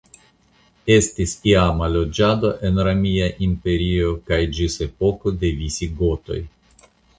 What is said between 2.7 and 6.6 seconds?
en Romia Imperio kaj ĝis epoko de visigotoj.